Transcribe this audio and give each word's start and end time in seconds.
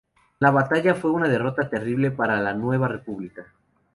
La 0.39 0.49
batalla 0.49 0.95
fue 0.95 1.11
una 1.11 1.27
derrota 1.27 1.69
terrible 1.69 2.09
para 2.09 2.41
la 2.41 2.55
Nueva 2.55 2.87
República. 2.87 3.45